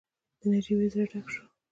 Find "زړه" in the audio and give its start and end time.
0.93-1.05